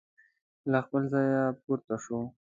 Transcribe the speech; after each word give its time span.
له 0.71 0.79
خپل 0.85 1.03
ځایه 1.13 1.43
پورته 1.63 1.95
شو. 2.03 2.19